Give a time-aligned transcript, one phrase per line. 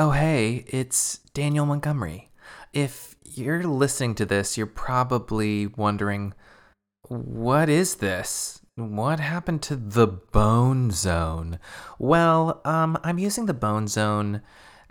[0.00, 2.30] Oh, hey, it's Daniel Montgomery.
[2.72, 6.34] If you're listening to this, you're probably wondering,
[7.08, 8.60] what is this?
[8.76, 11.58] What happened to the Bone Zone?
[11.98, 14.42] Well, um, I'm using the Bone Zone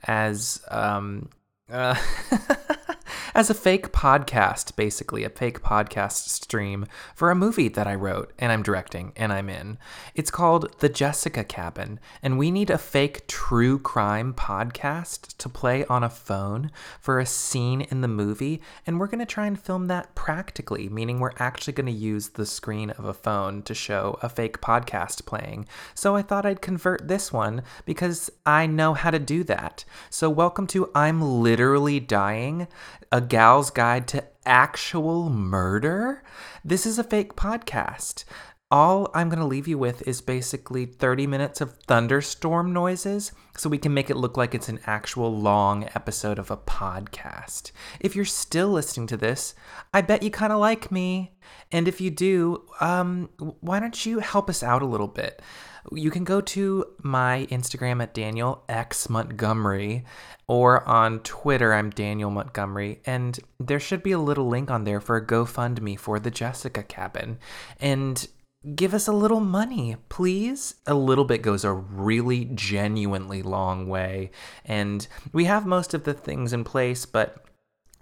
[0.04, 1.29] as um,
[1.71, 1.96] uh,
[3.38, 8.33] as a fake podcast, basically, a fake podcast stream for a movie that I wrote
[8.40, 9.78] and I'm directing and I'm in.
[10.15, 15.86] It's called The Jessica Cabin, and we need a fake true crime podcast to play
[15.86, 19.60] on a phone for a scene in the movie, and we're going to try and
[19.60, 23.76] film that practically, meaning we're actually going to use the screen of a phone to
[23.76, 25.68] show a fake podcast playing.
[25.94, 29.85] So I thought I'd convert this one because I know how to do that.
[30.10, 32.68] So, welcome to I'm Literally Dying
[33.12, 36.23] a gal's guide to actual murder.
[36.63, 38.23] This is a fake podcast.
[38.70, 43.70] All I'm going to leave you with is basically 30 minutes of thunderstorm noises so
[43.70, 47.71] we can make it look like it's an actual long episode of a podcast.
[48.02, 49.55] If you're still listening to this,
[49.93, 51.32] I bet you kind of like me.
[51.71, 53.30] And if you do, um,
[53.62, 55.41] why don't you help us out a little bit?
[55.91, 60.04] You can go to my Instagram at Daniel X Montgomery
[60.48, 64.99] or on Twitter, I'm Daniel Montgomery, and there should be a little link on there
[64.99, 67.38] for a GoFundMe for the Jessica Cabin.
[67.80, 68.27] And
[68.75, 70.75] give us a little money, please.
[70.85, 74.31] A little bit goes a really genuinely long way.
[74.65, 77.45] And we have most of the things in place, but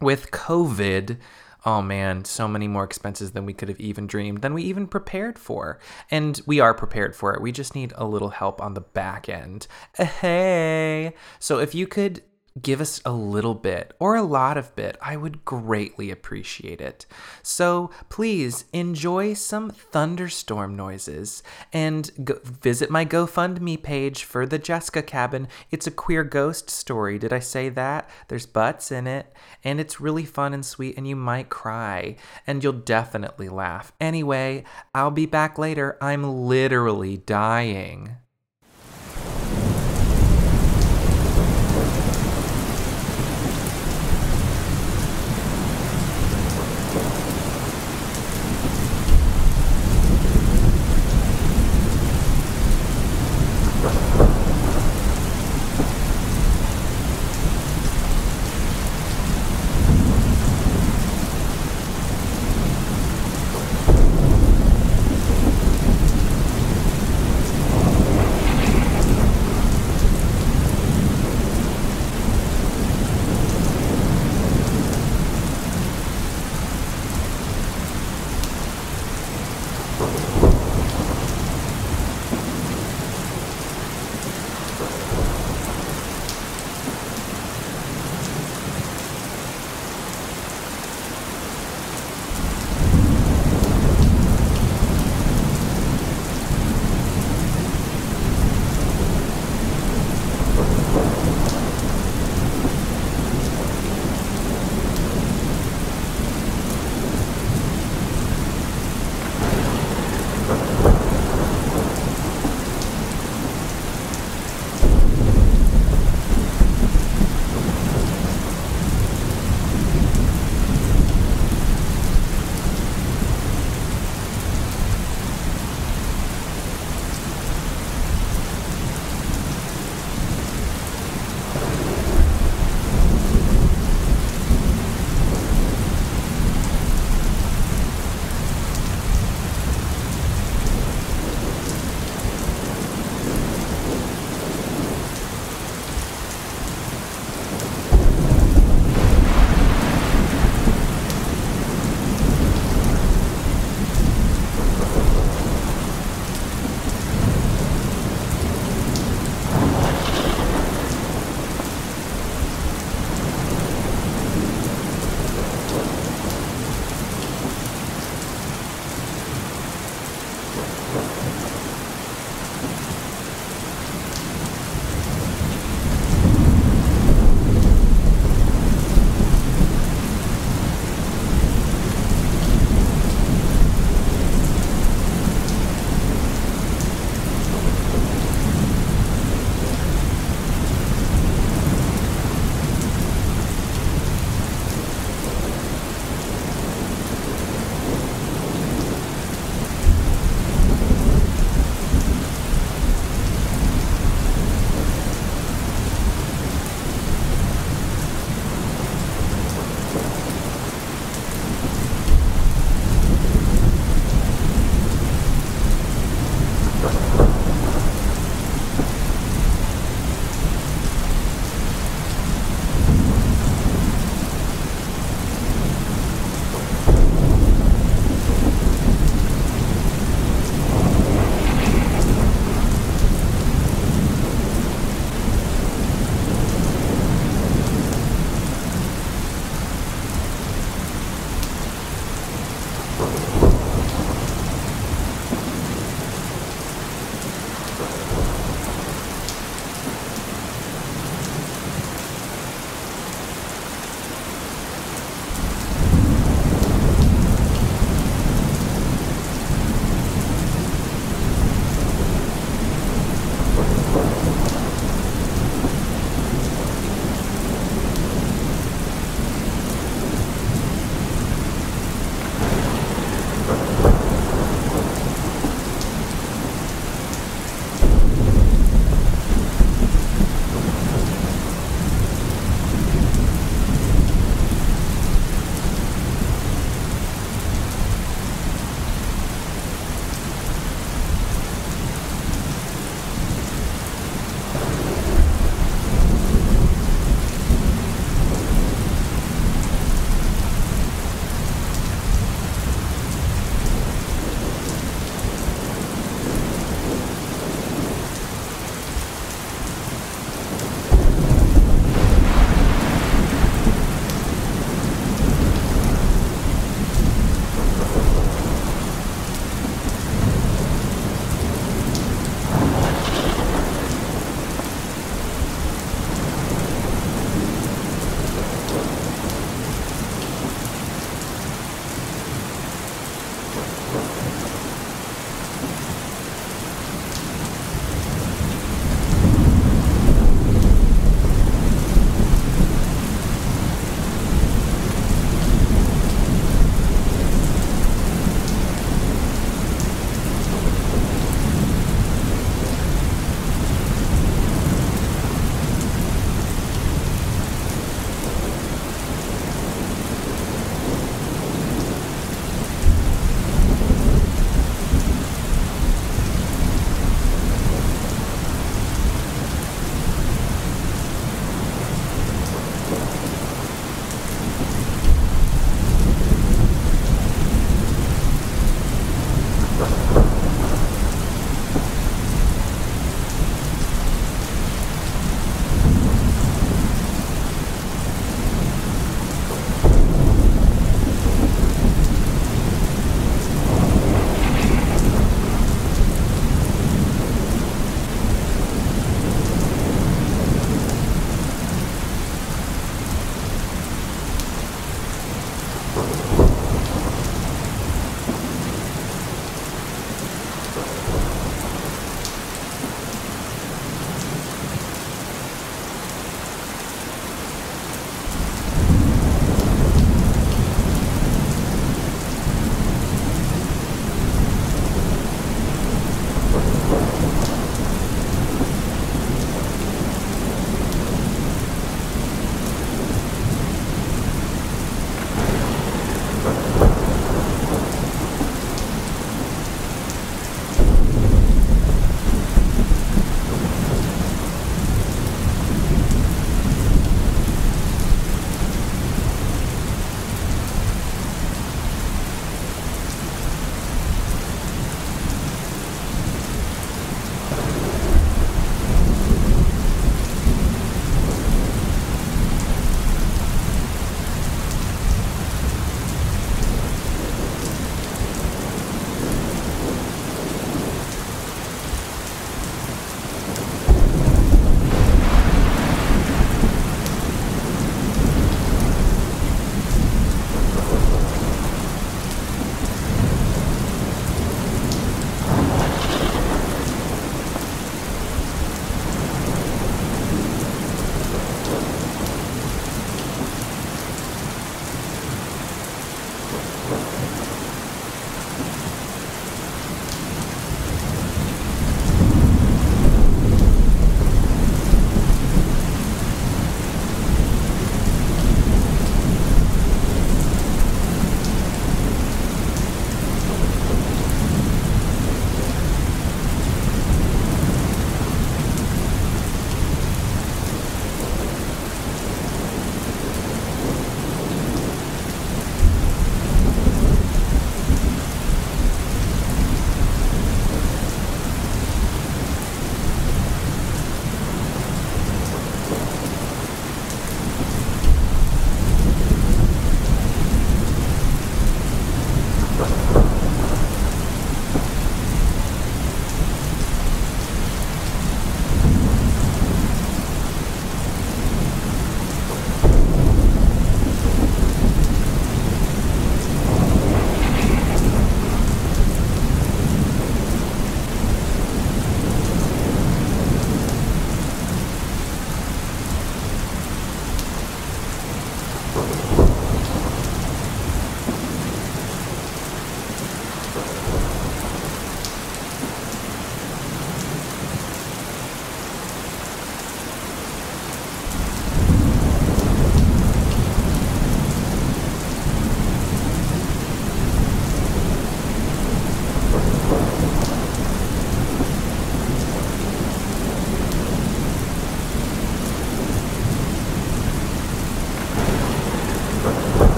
[0.00, 1.18] with COVID,
[1.64, 4.86] oh man, so many more expenses than we could have even dreamed, than we even
[4.86, 5.78] prepared for.
[6.10, 7.40] And we are prepared for it.
[7.40, 9.66] We just need a little help on the back end.
[9.98, 11.14] Eh, hey.
[11.38, 12.22] So if you could
[12.62, 17.04] give us a little bit or a lot of bit, I would greatly appreciate it.
[17.42, 25.02] So please enjoy some thunderstorm noises and go- visit my GoFundMe page for the Jessica
[25.02, 25.48] Cabin.
[25.72, 27.18] It's a queer ghost story.
[27.18, 28.08] Did I say that?
[28.28, 29.32] There's butts in it,
[29.64, 33.92] and it's really fun and sweet, and you might cry, and you'll definitely laugh.
[34.00, 34.62] Anyway,
[34.94, 35.98] I'll be back later.
[36.00, 38.16] I'm literally dying.